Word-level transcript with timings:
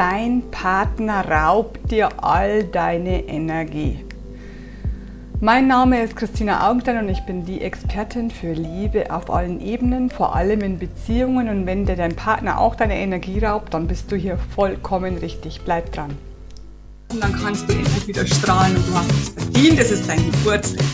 dein 0.00 0.50
Partner 0.50 1.28
raubt 1.28 1.90
dir 1.90 2.08
all 2.24 2.64
deine 2.64 3.28
Energie. 3.28 4.02
Mein 5.40 5.66
Name 5.66 6.02
ist 6.02 6.16
Christina 6.16 6.70
Augenstein 6.70 7.04
und 7.04 7.10
ich 7.10 7.20
bin 7.26 7.44
die 7.44 7.60
Expertin 7.60 8.30
für 8.30 8.54
Liebe 8.54 9.10
auf 9.10 9.28
allen 9.28 9.60
Ebenen, 9.60 10.08
vor 10.08 10.34
allem 10.34 10.62
in 10.62 10.78
Beziehungen. 10.78 11.50
Und 11.50 11.66
wenn 11.66 11.84
dir 11.84 11.96
dein 11.96 12.16
Partner 12.16 12.58
auch 12.58 12.76
deine 12.76 12.98
Energie 12.98 13.40
raubt, 13.40 13.74
dann 13.74 13.88
bist 13.88 14.10
du 14.10 14.16
hier 14.16 14.38
vollkommen 14.54 15.18
richtig. 15.18 15.60
Bleib 15.66 15.92
dran. 15.92 16.16
Und 17.12 17.22
dann 17.22 17.34
kannst 17.34 17.68
du 17.68 17.74
endlich 17.74 18.08
wieder 18.08 18.26
strahlen 18.26 18.76
und 18.76 18.88
du 18.88 18.94
hast 18.94 19.10
es 19.10 19.28
verdient. 19.28 19.78
Es 19.78 19.90
ist 19.90 20.08
dein 20.08 20.24
Geburtstag. 20.30 20.86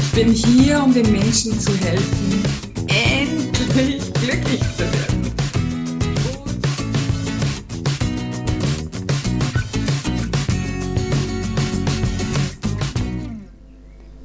Ich 0.00 0.12
bin 0.20 0.32
hier, 0.32 0.82
um 0.82 0.92
den 0.92 1.12
Menschen 1.12 1.60
zu 1.60 1.70
helfen, 1.76 2.42
endlich 2.88 4.12
glücklich 4.14 4.60
zu 4.76 4.80
werden. 4.80 5.11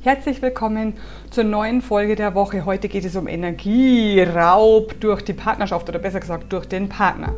Herzlich 0.08 0.42
willkommen 0.42 0.94
zur 1.32 1.44
neuen 1.44 1.82
Folge 1.82 2.16
der 2.16 2.34
Woche. 2.34 2.64
Heute 2.64 2.88
geht 2.88 3.04
es 3.04 3.18
um 3.18 3.28
Energieraub 3.28 4.98
durch 5.02 5.22
die 5.22 5.34
Partnerschaft 5.34 5.90
oder 5.90 6.00
besser 6.00 6.22
gesagt 6.22 6.54
durch 6.54 6.66
den 6.66 6.88
Partner. 6.88 7.36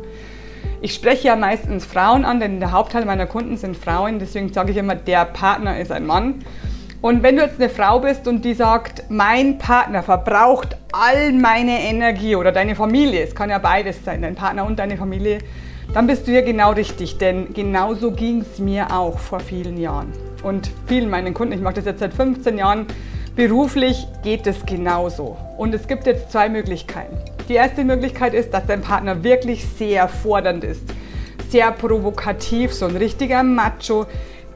Ich 0.80 0.94
spreche 0.94 1.26
ja 1.26 1.34
meistens 1.34 1.84
Frauen 1.84 2.24
an, 2.24 2.38
denn 2.38 2.60
der 2.60 2.70
Hauptteil 2.70 3.04
meiner 3.04 3.26
Kunden 3.26 3.56
sind 3.56 3.76
Frauen. 3.76 4.20
Deswegen 4.20 4.52
sage 4.52 4.70
ich 4.70 4.76
immer, 4.76 4.94
der 4.94 5.24
Partner 5.24 5.80
ist 5.80 5.90
ein 5.90 6.06
Mann. 6.06 6.44
Und 7.02 7.24
wenn 7.24 7.38
du 7.38 7.42
jetzt 7.42 7.60
eine 7.60 7.70
Frau 7.70 7.98
bist 7.98 8.28
und 8.28 8.44
die 8.44 8.54
sagt, 8.54 9.02
mein 9.10 9.58
Partner 9.58 10.04
verbraucht 10.04 10.76
all 10.92 11.32
meine 11.32 11.82
Energie 11.82 12.36
oder 12.36 12.52
deine 12.52 12.76
Familie, 12.76 13.24
es 13.24 13.34
kann 13.34 13.50
ja 13.50 13.58
beides 13.58 14.04
sein, 14.04 14.22
dein 14.22 14.36
Partner 14.36 14.64
und 14.64 14.78
deine 14.78 14.96
Familie, 14.96 15.38
dann 15.92 16.06
bist 16.06 16.26
du 16.26 16.30
hier 16.30 16.42
genau 16.42 16.72
richtig, 16.72 17.18
denn 17.18 17.52
genauso 17.52 18.12
ging 18.12 18.42
es 18.42 18.58
mir 18.58 18.96
auch 18.96 19.18
vor 19.18 19.40
vielen 19.40 19.76
Jahren 19.76 20.12
und 20.42 20.70
vielen 20.86 21.10
meinen 21.10 21.34
Kunden, 21.34 21.52
ich 21.52 21.60
mache 21.60 21.74
das 21.74 21.84
jetzt 21.84 22.00
seit 22.00 22.14
15 22.14 22.58
Jahren, 22.58 22.86
beruflich 23.34 24.06
geht 24.22 24.46
es 24.46 24.64
genauso. 24.64 25.36
Und 25.56 25.74
es 25.74 25.86
gibt 25.86 26.06
jetzt 26.06 26.30
zwei 26.30 26.48
Möglichkeiten. 26.48 27.16
Die 27.48 27.54
erste 27.54 27.84
Möglichkeit 27.84 28.34
ist, 28.34 28.54
dass 28.54 28.66
dein 28.66 28.82
Partner 28.82 29.24
wirklich 29.24 29.66
sehr 29.66 30.08
fordernd 30.08 30.62
ist, 30.62 30.82
sehr 31.48 31.72
provokativ, 31.72 32.72
so 32.72 32.86
ein 32.86 32.96
richtiger 32.96 33.42
Macho, 33.42 34.06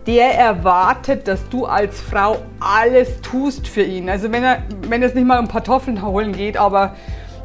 der 0.06 0.38
erwartet, 0.38 1.26
dass 1.26 1.48
du 1.48 1.64
als 1.64 2.00
Frau 2.00 2.38
alles 2.60 3.20
tust 3.22 3.66
für 3.66 3.82
ihn. 3.82 4.08
Also 4.08 4.30
wenn, 4.30 4.44
er, 4.44 4.62
wenn 4.88 5.02
es 5.02 5.14
nicht 5.14 5.26
mal 5.26 5.40
um 5.40 5.48
Kartoffeln 5.48 6.02
holen 6.02 6.32
geht, 6.32 6.56
aber 6.56 6.94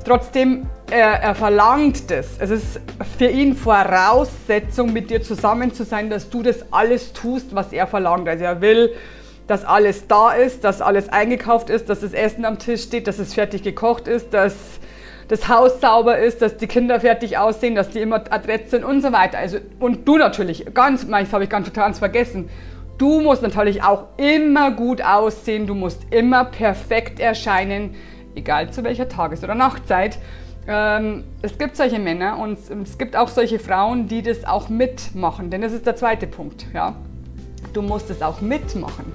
trotzdem, 0.06 0.68
er, 0.92 1.22
er 1.22 1.36
verlangt 1.36 2.10
das. 2.10 2.38
Es 2.40 2.50
ist 2.50 2.82
für 3.18 3.28
ihn 3.28 3.56
Voraussetzung, 3.56 4.94
mit 4.94 5.10
dir 5.10 5.22
zusammen 5.22 5.74
zu 5.74 5.84
sein, 5.84 6.10
dass 6.10 6.30
du 6.30 6.44
das 6.44 6.72
alles 6.72 7.14
tust, 7.14 7.56
was 7.56 7.74
er 7.74 7.88
verlangt. 7.88 8.28
Also 8.28 8.44
er 8.44 8.62
will, 8.62 8.94
dass 9.48 9.66
alles 9.66 10.08
da 10.08 10.32
ist, 10.32 10.64
dass 10.64 10.82
alles 10.82 11.10
eingekauft 11.10 11.70
ist, 11.70 11.90
dass 11.90 12.02
das 12.02 12.14
Essen 12.14 12.46
am 12.46 12.60
Tisch 12.60 12.84
steht, 12.84 13.08
dass 13.08 13.20
es 13.20 13.34
fertig 13.34 13.64
gekocht 13.64 14.08
ist, 14.08 14.34
dass 14.34 14.56
das 15.28 15.48
Haus 15.48 15.80
sauber 15.80 16.18
ist, 16.18 16.42
dass 16.42 16.58
die 16.58 16.68
Kinder 16.68 17.00
fertig 17.00 17.38
aussehen, 17.38 17.76
dass 17.76 17.90
die 17.90 18.00
immer 18.00 18.24
adrett 18.32 18.70
sind 18.70 18.84
und 18.84 19.02
so 19.02 19.12
weiter. 19.12 19.38
Also, 19.38 19.58
und 19.80 20.08
du 20.08 20.18
natürlich, 20.18 20.74
ganz, 20.74 21.08
das 21.08 21.34
habe 21.34 21.44
ich 21.44 21.50
ganz 21.50 21.68
total 21.68 21.94
vergessen. 21.94 22.50
Du 22.98 23.22
musst 23.22 23.42
natürlich 23.42 23.84
auch 23.84 24.06
immer 24.18 24.72
gut 24.72 25.02
aussehen, 25.02 25.68
du 25.68 25.76
musst 25.76 26.02
immer 26.12 26.46
perfekt 26.46 27.20
erscheinen, 27.20 27.96
egal 28.36 28.72
zu 28.72 28.84
welcher 28.84 29.08
Tages- 29.08 29.44
oder 29.44 29.56
Nachtzeit. 29.56 30.18
Ähm, 30.72 31.24
es 31.42 31.58
gibt 31.58 31.76
solche 31.76 31.98
Männer 31.98 32.38
und 32.38 32.60
es 32.84 32.98
gibt 33.00 33.16
auch 33.16 33.28
solche 33.28 33.58
Frauen, 33.58 34.08
die 34.08 34.22
das 34.22 34.46
auch 34.46 34.70
mitmachen. 34.70 35.50
Denn 35.50 35.62
das 35.62 35.74
ist 35.74 35.88
der 35.88 35.96
zweite 35.96 36.28
Punkt. 36.28 36.68
Ja? 36.76 36.96
Du 37.74 37.82
musst 37.82 38.12
es 38.12 38.22
auch 38.22 38.40
mitmachen. 38.40 39.12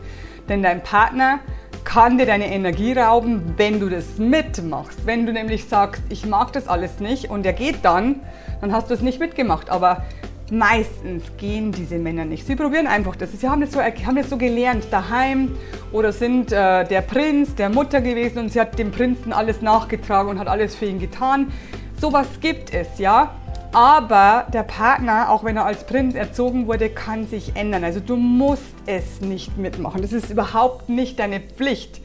Denn 0.49 0.65
dein 0.65 0.83
Partner 0.83 1.39
kann 1.85 2.19
dir 2.19 2.27
deine 2.27 2.53
Energie 2.53 2.93
rauben, 2.93 3.55
wenn 3.57 3.79
du 3.79 3.89
das 3.89 4.19
mitmachst. 4.19 5.07
Wenn 5.07 5.27
du 5.27 5.33
nämlich 5.33 5.67
sagst, 5.67 6.03
ich 6.09 6.27
mag 6.27 6.53
das 6.53 6.67
alles 6.67 6.99
nicht 6.99 7.31
und 7.31 7.47
er 7.47 7.53
geht 7.53 7.85
dann, 7.85 8.21
dann 8.61 8.73
hast 8.73 8.91
du 8.91 8.95
es 8.95 9.01
nicht 9.01 9.21
mitgemacht. 9.21 9.71
Aber 9.71 10.03
meistens 10.51 11.25
gehen 11.37 11.73
diese 11.73 11.99
Männer 11.99 12.25
nicht. 12.25 12.47
Sie 12.47 12.57
probieren 12.57 12.87
einfach 12.87 13.17
das. 13.17 13.33
Sie 13.33 13.49
haben 13.49 13.61
das 13.61 13.73
so, 13.73 13.81
haben 13.81 14.17
das 14.17 14.31
so 14.31 14.37
gelernt 14.37 14.87
daheim 14.91 15.57
oder 15.93 16.13
sind 16.13 16.53
äh, 16.53 16.85
der 16.85 17.01
Prinz 17.01 17.55
der 17.55 17.71
Mutter 17.71 18.01
gewesen 18.01 18.39
und 18.39 18.53
sie 18.53 18.61
hat 18.61 18.79
dem 18.79 18.91
Prinzen 18.91 19.33
alles 19.33 19.63
nachgetragen 19.63 20.31
und 20.31 20.39
hat 20.39 20.49
alles 20.49 20.75
für 20.75 20.87
ihn 20.87 20.99
getan. 20.99 21.53
Sowas 22.01 22.27
gibt 22.41 22.75
es, 22.75 22.99
ja. 22.99 23.35
Aber 23.73 24.47
der 24.53 24.63
Partner, 24.63 25.31
auch 25.31 25.43
wenn 25.43 25.57
er 25.57 25.67
als 25.67 25.85
Prinz 25.85 26.15
erzogen 26.15 26.69
wurde, 26.69 26.91
kann 26.91 27.27
sich 27.27 27.57
ändern. 27.57 27.83
Also 27.83 27.99
du 27.99 28.15
musst 28.15 28.63
es 28.87 29.21
nicht 29.21 29.59
mitmachen. 29.59 30.01
Das 30.01 30.13
ist 30.13 30.31
überhaupt 30.31 30.89
nicht 30.89 31.19
deine 31.19 31.41
Pflicht. 31.41 32.01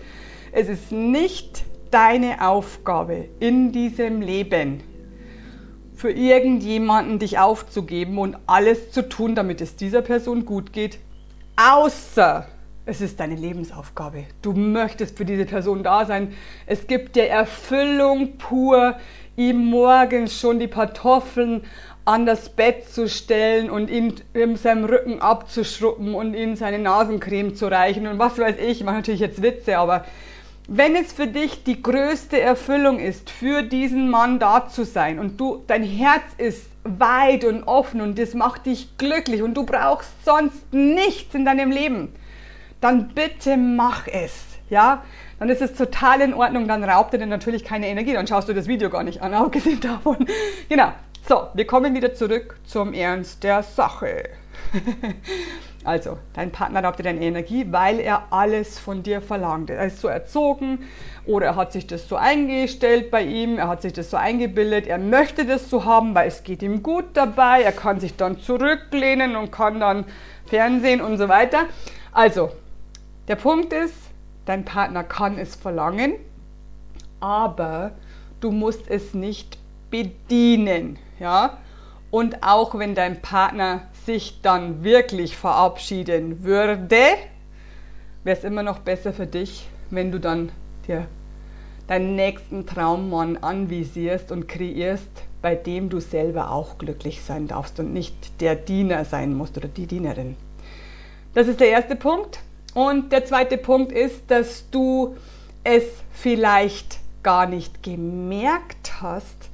Es 0.52 0.68
ist 0.68 0.92
nicht 0.92 1.64
deine 1.92 2.48
Aufgabe 2.48 3.26
in 3.40 3.72
diesem 3.72 4.22
Leben, 4.22 4.82
für 6.00 6.12
irgendjemanden 6.12 7.20
dich 7.20 7.40
aufzugeben 7.40 8.20
und 8.20 8.38
alles 8.48 8.92
zu 8.92 9.10
tun, 9.10 9.36
damit 9.36 9.60
es 9.60 9.76
dieser 9.76 10.02
Person 10.02 10.46
gut 10.46 10.72
geht, 10.72 10.98
außer 11.58 12.46
es 12.86 13.02
ist 13.02 13.20
deine 13.20 13.36
Lebensaufgabe. 13.36 14.24
Du 14.42 14.54
möchtest 14.54 15.18
für 15.18 15.26
diese 15.26 15.44
Person 15.46 15.84
da 15.84 16.06
sein. 16.06 16.34
Es 16.66 16.88
gibt 16.88 17.18
dir 17.18 17.28
Erfüllung 17.28 18.38
pur, 18.38 18.96
ihm 19.36 19.66
morgens 19.66 20.40
schon 20.40 20.60
die 20.60 20.70
Kartoffeln 20.70 21.64
an 22.06 22.26
das 22.26 22.48
Bett 22.48 22.90
zu 22.90 23.10
stellen 23.10 23.70
und 23.70 23.90
ihn 23.90 24.14
in 24.34 24.56
seinem 24.56 24.86
Rücken 24.86 25.20
abzuschruppen 25.22 26.16
und 26.16 26.34
ihm 26.34 26.56
seine 26.56 26.80
Nasencreme 26.80 27.56
zu 27.56 27.68
reichen 27.68 28.08
und 28.08 28.20
was 28.20 28.40
weiß 28.40 28.56
ich. 28.58 28.80
Ich 28.80 28.84
mache 28.86 28.96
natürlich 28.96 29.20
jetzt 29.20 29.42
Witze, 29.42 29.78
aber 29.78 30.06
wenn 30.72 30.96
es 30.96 31.12
für 31.12 31.26
dich 31.26 31.64
die 31.64 31.82
größte 31.82 32.40
Erfüllung 32.40 33.00
ist, 33.00 33.32
für 33.32 33.64
diesen 33.64 34.10
Mann 34.10 34.38
da 34.38 34.68
zu 34.70 34.86
sein 34.86 35.18
und 35.18 35.40
du, 35.40 35.64
dein 35.66 35.82
Herz 35.82 36.24
ist 36.38 36.68
weit 36.84 37.44
und 37.44 37.64
offen 37.64 38.02
und 38.02 38.20
das 38.20 38.36
macht 38.36 38.68
dich 38.68 38.96
glücklich 38.98 39.42
und 39.42 39.56
du 39.56 39.66
brauchst 39.66 40.12
sonst 40.24 40.72
nichts 40.72 41.34
in 41.34 41.44
deinem 41.44 41.72
Leben, 41.72 42.14
dann 42.82 43.10
bitte 43.10 43.58
mach 43.58 44.08
es. 44.08 44.46
Ja, 44.70 45.04
dann 45.40 45.50
ist 45.50 45.64
es 45.64 45.74
total 45.74 46.22
in 46.22 46.36
Ordnung, 46.36 46.68
dann 46.68 46.84
raubt 46.84 47.14
er 47.14 47.20
dir 47.20 47.26
natürlich 47.26 47.64
keine 47.64 47.88
Energie, 47.88 48.14
dann 48.14 48.28
schaust 48.28 48.48
du 48.48 48.54
das 48.54 48.68
Video 48.68 48.92
gar 48.92 49.04
nicht 49.04 49.24
an, 49.24 49.34
abgesehen 49.34 49.80
davon. 49.80 50.28
Genau. 50.70 50.92
So, 51.28 51.48
wir 51.54 51.66
kommen 51.66 51.96
wieder 51.96 52.14
zurück 52.14 52.60
zum 52.64 52.94
Ernst 52.94 53.44
der 53.44 53.64
Sache. 53.64 54.30
Also, 55.86 56.18
dein 56.34 56.52
Partner 56.52 56.84
raubt 56.84 57.00
dir 57.00 57.04
deine 57.04 57.22
Energie, 57.22 57.66
weil 57.72 58.02
er 58.02 58.34
alles 58.34 58.78
von 58.78 59.02
dir 59.02 59.22
verlangt. 59.22 59.70
Er 59.70 59.86
ist 59.86 60.02
so 60.02 60.10
erzogen 60.10 60.80
oder 61.26 61.48
er 61.48 61.56
hat 61.56 61.72
sich 61.72 61.88
das 61.88 62.10
so 62.10 62.18
eingestellt 62.18 63.10
bei 63.10 63.24
ihm, 63.24 63.58
er 63.58 63.70
hat 63.70 63.82
sich 63.82 63.94
das 63.94 64.12
so 64.12 64.18
eingebildet, 64.18 64.88
er 64.88 64.98
möchte 64.98 65.46
das 65.46 65.70
so 65.70 65.86
haben, 65.86 66.14
weil 66.16 66.28
es 66.28 66.44
geht 66.44 66.64
ihm 66.64 66.84
gut 66.84 67.06
dabei, 67.14 67.62
er 67.62 67.72
kann 67.72 68.02
sich 68.02 68.18
dann 68.18 68.42
zurücklehnen 68.42 69.38
und 69.38 69.52
kann 69.52 69.80
dann 69.80 70.06
Fernsehen 70.48 71.00
und 71.00 71.18
so 71.18 71.30
weiter. 71.30 71.66
Also, 72.12 72.52
der 73.30 73.38
Punkt 73.38 73.72
ist, 73.72 73.96
dein 74.46 74.66
Partner 74.66 75.06
kann 75.06 75.38
es 75.38 75.56
verlangen, 75.56 76.16
aber 77.22 77.92
du 78.42 78.52
musst 78.52 78.90
es 78.90 79.14
nicht 79.14 79.58
bedienen, 79.90 81.00
ja? 81.20 81.58
Und 82.12 82.44
auch 82.44 82.78
wenn 82.78 82.96
dein 82.96 83.22
Partner 83.22 83.84
sich 84.06 84.42
dann 84.42 84.84
wirklich 84.84 85.38
verabschieden 85.38 86.44
würde, 86.44 86.90
wäre 88.24 88.38
es 88.38 88.44
immer 88.44 88.64
noch 88.64 88.80
besser 88.80 89.14
für 89.14 89.28
dich, 89.28 89.68
wenn 89.90 90.12
du 90.12 90.20
dann 90.20 90.52
dir 90.88 91.08
deinen 91.88 92.16
nächsten 92.16 92.66
Traummann 92.66 93.38
anvisierst 93.38 94.32
und 94.32 94.48
kreierst, 94.48 95.10
bei 95.42 95.56
dem 95.56 95.90
du 95.90 96.00
selber 96.00 96.52
auch 96.52 96.78
glücklich 96.78 97.24
sein 97.24 97.48
darfst 97.48 97.80
und 97.80 97.94
nicht 97.94 98.42
der 98.42 98.56
Diener 98.56 99.06
sein 99.06 99.34
musst 99.34 99.58
oder 99.58 99.68
die 99.68 99.88
Dienerin. 99.88 100.36
Das 101.34 101.48
ist 101.48 101.60
der 101.60 101.70
erste 101.70 101.96
Punkt. 101.96 102.40
Und 102.74 103.12
der 103.12 103.26
zweite 103.26 103.58
Punkt 103.58 103.92
ist, 103.92 104.30
dass 104.30 104.70
du 104.70 105.16
es 105.64 105.84
vielleicht 106.12 107.00
gar 107.24 107.48
nicht 107.48 107.82
gemerkt 107.82 109.02
hast, 109.02 109.50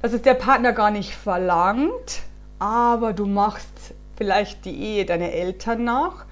dass 0.00 0.12
es 0.12 0.22
der 0.22 0.34
Partner 0.34 0.72
gar 0.72 0.90
nicht 0.90 1.14
verlangt, 1.14 2.22
aber 2.62 3.12
du 3.12 3.26
machst 3.26 3.92
vielleicht 4.16 4.64
die 4.64 4.80
Ehe 4.80 5.04
deiner 5.04 5.32
Eltern 5.32 5.82
nach 5.82 6.26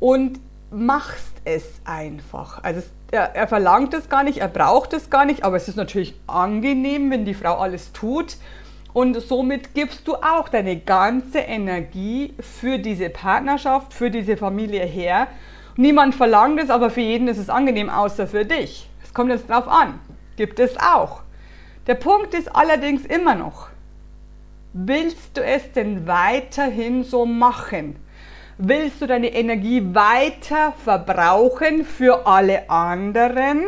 und 0.00 0.40
machst 0.72 1.34
es 1.44 1.62
einfach. 1.84 2.64
Also 2.64 2.82
er, 3.12 3.36
er, 3.36 3.46
verlangt 3.46 3.94
es 3.94 4.08
gar 4.08 4.24
nicht, 4.24 4.38
er 4.38 4.48
braucht 4.48 4.92
es 4.92 5.08
gar 5.08 5.24
nicht, 5.24 5.44
aber 5.44 5.56
es 5.56 5.68
ist 5.68 5.76
natürlich 5.76 6.16
angenehm, 6.26 7.12
wenn 7.12 7.24
die 7.24 7.32
Frau 7.32 7.58
alles 7.58 7.92
tut. 7.92 8.38
Und 8.92 9.20
somit 9.20 9.72
gibst 9.74 10.08
du 10.08 10.16
auch 10.16 10.48
deine 10.48 10.80
ganze 10.80 11.38
Energie 11.38 12.34
für 12.40 12.78
diese 12.80 13.08
Partnerschaft, 13.08 13.94
für 13.94 14.10
diese 14.10 14.36
Familie 14.36 14.84
her. 14.84 15.28
Niemand 15.76 16.16
verlangt 16.16 16.60
es, 16.60 16.70
aber 16.70 16.90
für 16.90 17.02
jeden 17.02 17.28
ist 17.28 17.38
es 17.38 17.48
angenehm, 17.48 17.88
außer 17.88 18.26
für 18.26 18.44
dich. 18.44 18.90
Es 19.04 19.14
kommt 19.14 19.30
jetzt 19.30 19.48
drauf 19.48 19.68
an. 19.68 20.00
Gibt 20.34 20.58
es 20.58 20.76
auch. 20.76 21.22
Der 21.86 21.94
Punkt 21.94 22.34
ist 22.34 22.52
allerdings 22.52 23.06
immer 23.06 23.36
noch, 23.36 23.68
Willst 24.74 25.34
du 25.34 25.42
es 25.42 25.72
denn 25.72 26.06
weiterhin 26.06 27.02
so 27.02 27.24
machen? 27.24 27.96
Willst 28.58 29.00
du 29.00 29.06
deine 29.06 29.32
Energie 29.32 29.82
weiter 29.94 30.74
verbrauchen 30.84 31.86
für 31.86 32.26
alle 32.26 32.68
anderen, 32.68 33.62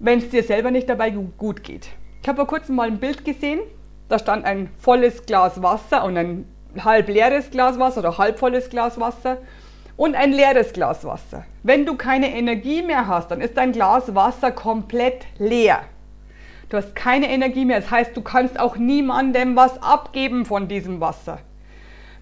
wenn 0.00 0.18
es 0.18 0.30
dir 0.30 0.42
selber 0.42 0.72
nicht 0.72 0.88
dabei 0.88 1.10
gut 1.10 1.62
geht? 1.62 1.90
Ich 2.20 2.28
habe 2.28 2.38
vor 2.38 2.48
kurzem 2.48 2.74
mal 2.74 2.88
ein 2.88 2.98
Bild 2.98 3.24
gesehen, 3.24 3.60
da 4.08 4.18
stand 4.18 4.44
ein 4.44 4.68
volles 4.78 5.26
Glas 5.26 5.62
Wasser 5.62 6.02
und 6.02 6.16
ein 6.16 6.48
halb 6.82 7.08
leeres 7.08 7.52
Glas 7.52 7.78
Wasser 7.78 8.00
oder 8.00 8.18
halb 8.18 8.40
volles 8.40 8.70
Glas 8.70 8.98
Wasser 8.98 9.38
und 9.96 10.16
ein 10.16 10.32
leeres 10.32 10.72
Glas 10.72 11.04
Wasser. 11.04 11.44
Wenn 11.62 11.86
du 11.86 11.96
keine 11.96 12.34
Energie 12.34 12.82
mehr 12.82 13.06
hast, 13.06 13.30
dann 13.30 13.40
ist 13.40 13.56
dein 13.56 13.70
Glas 13.70 14.12
Wasser 14.12 14.50
komplett 14.50 15.24
leer. 15.38 15.82
Du 16.68 16.76
hast 16.76 16.94
keine 16.94 17.30
Energie 17.30 17.64
mehr. 17.64 17.80
Das 17.80 17.90
heißt, 17.90 18.16
du 18.16 18.22
kannst 18.22 18.58
auch 18.58 18.76
niemandem 18.76 19.56
was 19.56 19.82
abgeben 19.82 20.44
von 20.44 20.68
diesem 20.68 21.00
Wasser. 21.00 21.40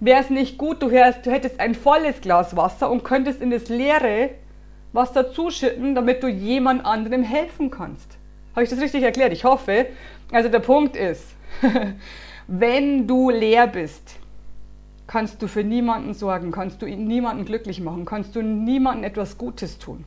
Wäre 0.00 0.20
es 0.20 0.30
nicht 0.30 0.58
gut, 0.58 0.82
du, 0.82 0.90
hörst, 0.90 1.24
du 1.24 1.30
hättest 1.30 1.60
ein 1.60 1.74
volles 1.74 2.20
Glas 2.20 2.56
Wasser 2.56 2.90
und 2.90 3.04
könntest 3.04 3.40
in 3.40 3.50
das 3.50 3.68
leere 3.68 4.30
was 4.92 5.12
dazuschütten, 5.12 5.94
damit 5.94 6.22
du 6.22 6.28
jemand 6.28 6.84
anderem 6.84 7.22
helfen 7.22 7.70
kannst. 7.70 8.18
Habe 8.54 8.64
ich 8.64 8.70
das 8.70 8.80
richtig 8.80 9.02
erklärt? 9.02 9.32
Ich 9.32 9.44
hoffe. 9.44 9.86
Also 10.30 10.48
der 10.48 10.58
Punkt 10.60 10.96
ist, 10.96 11.24
wenn 12.46 13.06
du 13.06 13.30
leer 13.30 13.66
bist, 13.66 14.16
kannst 15.06 15.40
du 15.42 15.46
für 15.46 15.64
niemanden 15.64 16.14
sorgen, 16.14 16.52
kannst 16.52 16.82
du 16.82 16.86
niemanden 16.86 17.44
glücklich 17.44 17.80
machen, 17.80 18.04
kannst 18.04 18.36
du 18.36 18.42
niemandem 18.42 19.04
etwas 19.04 19.38
Gutes 19.38 19.78
tun. 19.78 20.04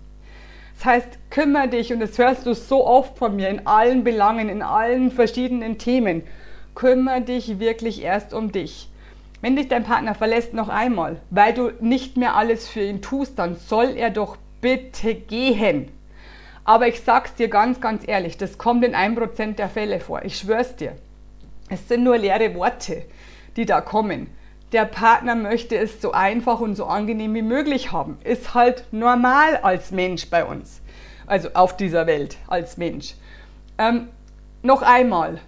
Das 0.76 0.86
heißt, 0.86 1.08
kümmere 1.30 1.70
dich, 1.70 1.94
und 1.94 2.00
das 2.00 2.18
hörst 2.18 2.46
du 2.46 2.54
so 2.54 2.86
oft 2.86 3.18
von 3.18 3.36
mir 3.36 3.50
in 3.50 3.66
allen 3.66 4.04
Belangen, 4.04 4.50
in 4.50 4.62
allen 4.62 5.10
verschiedenen 5.10 5.78
Themen, 5.78 6.24
kümmere 6.76 7.22
dich 7.22 7.60
wirklich 7.60 8.04
erst 8.04 8.34
um 8.34 8.52
dich. 8.52 8.90
Wenn 9.42 9.56
dich 9.56 9.68
dein 9.68 9.84
Partner 9.84 10.16
verlässt 10.16 10.54
noch 10.54 10.70
einmal, 10.70 11.22
weil 11.30 11.54
du 11.54 11.72
nicht 11.80 12.18
mehr 12.18 12.36
alles 12.36 12.68
für 12.68 12.82
ihn 12.82 13.02
tust, 13.02 13.40
dann 13.40 13.56
soll 13.56 13.96
er 13.96 14.10
doch 14.10 14.38
bitte 14.62 15.16
gehen. 15.16 15.90
Aber 16.64 16.88
ich 16.88 17.02
sag's 17.02 17.36
dir 17.36 17.48
ganz, 17.48 17.80
ganz 17.80 18.08
ehrlich, 18.08 18.38
das 18.38 18.58
kommt 18.58 18.84
in 18.84 18.96
1% 18.96 19.54
der 19.54 19.70
Fälle 19.70 20.00
vor. 20.00 20.26
Ich 20.26 20.38
schwör's 20.38 20.76
dir. 20.76 20.96
Es 21.70 21.88
sind 21.88 22.04
nur 22.04 22.18
leere 22.18 22.56
Worte, 22.56 23.04
die 23.56 23.66
da 23.66 23.82
kommen 23.82 24.28
der 24.76 24.84
Partner 24.84 25.36
möchte 25.36 25.78
es 25.78 26.02
so 26.02 26.12
einfach 26.12 26.60
und 26.60 26.76
so 26.76 26.84
angenehm 26.84 27.34
wie 27.34 27.42
möglich 27.42 27.94
haben. 27.94 28.18
Ist 28.26 28.54
halt 28.54 28.84
normal 28.92 29.56
als 29.64 29.92
Mensch 29.92 30.30
bei 30.30 30.44
uns. 30.44 30.82
Also 31.26 31.48
auf 31.54 31.78
dieser 31.78 32.08
Welt 32.08 32.36
als 32.48 32.76
Mensch. 32.76 33.16
Ähm, 33.78 34.10
noch 34.64 34.82
einmal, 34.82 35.40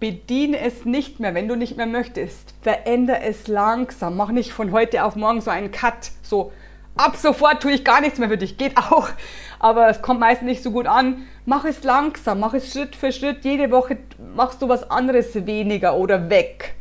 bediene 0.00 0.60
es 0.60 0.86
nicht 0.86 1.20
mehr, 1.20 1.34
wenn 1.34 1.46
du 1.46 1.56
nicht 1.56 1.76
mehr 1.76 1.84
möchtest. 1.84 2.54
Veränder 2.62 3.22
es 3.22 3.48
langsam. 3.48 4.16
Mach 4.16 4.30
nicht 4.30 4.50
von 4.50 4.72
heute 4.72 5.04
auf 5.04 5.14
morgen 5.14 5.42
so 5.42 5.50
einen 5.50 5.70
Cut. 5.70 6.10
So, 6.22 6.52
ab 6.96 7.16
sofort 7.16 7.62
tue 7.62 7.72
ich 7.72 7.84
gar 7.84 8.00
nichts 8.00 8.18
mehr 8.18 8.30
für 8.30 8.38
dich. 8.38 8.56
Geht 8.56 8.78
auch. 8.78 9.10
Aber 9.58 9.90
es 9.90 10.00
kommt 10.00 10.20
meistens 10.20 10.48
nicht 10.48 10.62
so 10.62 10.70
gut 10.70 10.86
an. 10.86 11.26
Mach 11.44 11.66
es 11.66 11.84
langsam. 11.84 12.40
Mach 12.40 12.54
es 12.54 12.72
Schritt 12.72 12.96
für 12.96 13.12
Schritt. 13.12 13.44
Jede 13.44 13.70
Woche 13.70 13.98
machst 14.34 14.62
du 14.62 14.70
was 14.70 14.90
anderes 14.90 15.34
weniger 15.44 15.96
oder 15.98 16.30
weg 16.30 16.76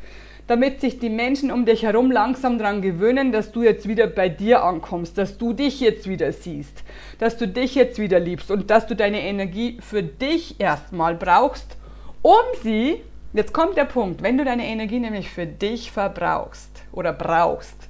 damit 0.50 0.82
sich 0.82 0.98
die 0.98 1.12
Menschen 1.12 1.52
um 1.52 1.64
dich 1.66 1.84
herum 1.84 2.10
langsam 2.10 2.58
daran 2.58 2.82
gewöhnen, 2.82 3.32
dass 3.32 3.52
du 3.52 3.62
jetzt 3.62 3.88
wieder 3.88 4.08
bei 4.08 4.30
dir 4.30 4.64
ankommst, 4.64 5.16
dass 5.20 5.38
du 5.38 5.54
dich 5.54 5.80
jetzt 5.80 6.10
wieder 6.10 6.32
siehst, 6.32 6.84
dass 7.20 7.38
du 7.38 7.48
dich 7.48 7.76
jetzt 7.76 8.00
wieder 8.00 8.20
liebst 8.20 8.50
und 8.50 8.72
dass 8.72 8.88
du 8.88 8.96
deine 8.96 9.22
Energie 9.22 9.78
für 9.80 10.02
dich 10.02 10.60
erstmal 10.60 11.14
brauchst, 11.14 11.78
um 12.24 12.42
sie, 12.64 13.00
jetzt 13.32 13.54
kommt 13.54 13.78
der 13.78 13.86
Punkt, 13.86 14.24
wenn 14.24 14.40
du 14.40 14.44
deine 14.44 14.66
Energie 14.66 15.00
nämlich 15.00 15.30
für 15.30 15.46
dich 15.46 15.92
verbrauchst 15.92 16.82
oder 16.92 17.14
brauchst, 17.14 17.88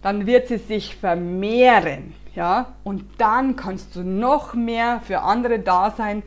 dann 0.00 0.26
wird 0.26 0.46
sie 0.46 0.58
sich 0.58 0.94
vermehren, 0.94 2.14
ja, 2.36 2.76
und 2.84 3.04
dann 3.18 3.56
kannst 3.56 3.96
du 3.96 4.04
noch 4.04 4.54
mehr 4.54 5.00
für 5.04 5.22
andere 5.22 5.58
da 5.58 5.90
sein, 5.90 6.22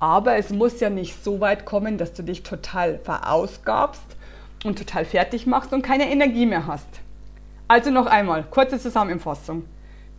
aber 0.00 0.34
es 0.34 0.50
muss 0.50 0.80
ja 0.80 0.90
nicht 0.90 1.22
so 1.22 1.38
weit 1.38 1.64
kommen, 1.64 1.96
dass 1.96 2.12
du 2.12 2.24
dich 2.24 2.42
total 2.42 2.98
verausgabst 2.98 4.16
und 4.64 4.78
total 4.78 5.04
fertig 5.04 5.46
machst 5.46 5.72
und 5.72 5.82
keine 5.82 6.10
Energie 6.10 6.46
mehr 6.46 6.66
hast. 6.66 6.88
Also 7.68 7.90
noch 7.90 8.06
einmal, 8.06 8.44
kurze 8.44 8.78
Zusammenfassung. 8.78 9.64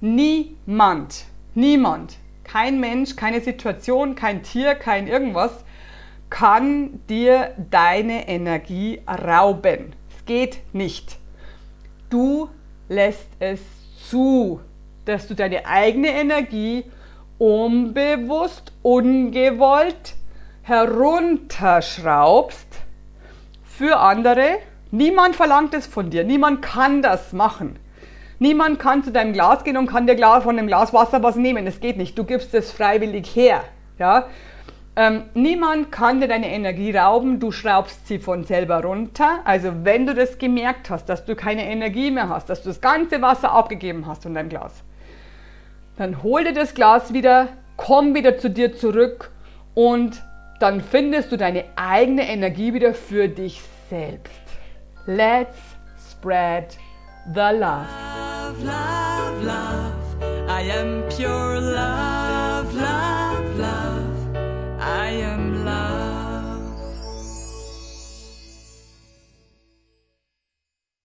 Niemand, 0.02 1.26
niemand, 1.56 2.18
kein 2.44 2.80
Mensch, 2.80 3.16
keine 3.16 3.42
Situation, 3.42 4.16
kein 4.16 4.44
Tier, 4.44 4.76
kein 4.76 5.08
irgendwas 5.08 5.64
kann 6.30 7.00
dir 7.08 7.54
deine 7.70 8.28
Energie 8.28 9.02
rauben. 9.08 9.94
Es 10.16 10.26
geht 10.26 10.60
nicht. 10.74 11.18
Du 12.10 12.50
lässt 12.90 13.30
es 13.40 13.62
zu, 14.10 14.60
dass 15.06 15.28
du 15.28 15.36
deine 15.36 15.66
eigene 15.66 16.10
Energie 16.10 16.84
unbewusst, 17.38 18.74
ungewollt 18.82 20.16
herunterschraubst 20.64 22.87
für 23.78 24.00
andere. 24.00 24.58
Niemand 24.90 25.36
verlangt 25.36 25.74
es 25.76 25.86
von 25.86 26.10
dir. 26.10 26.24
Niemand 26.24 26.64
kann 26.64 27.04
das 27.04 27.32
machen. 27.32 27.78
Niemand 28.40 28.80
kann 28.80 29.04
zu 29.04 29.12
deinem 29.12 29.34
Glas 29.34 29.64
gehen 29.64 29.78
und 29.78 29.88
kann 29.88 30.08
dir 30.08 30.18
von 30.42 30.58
dem 30.58 30.68
Glas 30.68 30.94
Wasser 30.94 31.22
was 31.22 31.36
nehmen. 31.36 31.66
Das 31.66 31.80
geht 31.80 31.98
nicht. 31.98 32.18
Du 32.18 32.24
gibst 32.24 32.54
es 32.56 32.72
freiwillig 32.72 33.36
her. 33.36 33.64
Ja? 34.00 34.28
Ähm, 34.96 35.26
niemand 35.36 35.92
kann 35.92 36.22
dir 36.22 36.28
deine 36.28 36.50
Energie 36.50 36.96
rauben. 36.96 37.40
Du 37.40 37.52
schraubst 37.52 38.08
sie 38.08 38.18
von 38.18 38.46
selber 38.46 38.84
runter. 38.84 39.42
Also 39.46 39.72
wenn 39.84 40.08
du 40.08 40.16
das 40.16 40.40
gemerkt 40.40 40.90
hast, 40.90 41.06
dass 41.06 41.26
du 41.26 41.36
keine 41.36 41.70
Energie 41.70 42.10
mehr 42.10 42.30
hast, 42.30 42.50
dass 42.50 42.64
du 42.64 42.70
das 42.70 42.82
ganze 42.82 43.22
Wasser 43.22 43.52
abgegeben 43.52 44.08
hast 44.08 44.24
von 44.24 44.34
deinem 44.34 44.50
Glas, 44.50 44.84
dann 45.98 46.24
hol 46.24 46.44
dir 46.44 46.54
das 46.54 46.74
Glas 46.74 47.14
wieder, 47.14 47.50
komm 47.76 48.16
wieder 48.16 48.40
zu 48.40 48.50
dir 48.50 48.76
zurück 48.76 49.30
und 49.76 50.24
dann 50.60 50.82
findest 50.82 51.32
du 51.32 51.38
deine 51.38 51.66
eigene 51.76 52.28
Energie 52.28 52.74
wieder 52.74 52.94
für 52.94 53.28
dich 53.28 53.62
selbst. 53.90 54.34
Let's 55.06 55.58
spread 56.12 56.78
the 57.34 57.52
love. 57.58 57.88
Love, 58.44 58.64
love, 58.64 59.44
love. 59.44 59.94
I 60.50 60.72
am 60.72 61.04
pure 61.10 61.60
love. 61.60 62.07